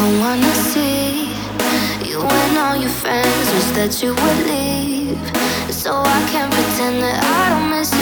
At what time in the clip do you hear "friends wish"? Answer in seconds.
3.02-3.70